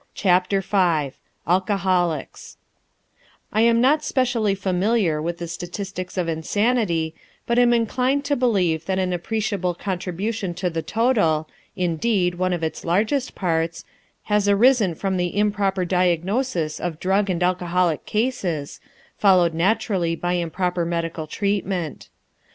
CHAPTER 0.15 0.61
V 0.61 1.11
ALCOHOLICS 1.45 2.57
I 3.53 3.61
am 3.61 3.79
not 3.79 4.03
specially 4.03 4.55
familiar 4.55 5.21
with 5.21 5.37
the 5.37 5.47
statistics 5.47 6.17
of 6.17 6.27
insanity, 6.27 7.13
but 7.45 7.59
I 7.59 7.61
am 7.61 7.71
inclined 7.71 8.25
to 8.25 8.35
believe 8.35 8.87
that 8.87 8.97
an 8.97 9.13
appreciable 9.13 9.75
contribution 9.75 10.55
to 10.55 10.71
the 10.71 10.81
total 10.81 11.47
indeed, 11.75 12.33
one 12.39 12.51
of 12.51 12.63
its 12.63 12.83
largest 12.83 13.35
parts 13.35 13.85
has 14.23 14.49
arisen 14.49 14.95
from 14.95 15.17
the 15.17 15.37
improper 15.37 15.85
diagnosis 15.85 16.79
of 16.79 16.99
drug 16.99 17.29
and 17.29 17.43
alcoholic 17.43 18.03
cases, 18.07 18.79
followed 19.19 19.53
naturally 19.53 20.15
by 20.15 20.33
improper 20.33 20.83
medical 20.83 21.27
treatment. 21.27 22.09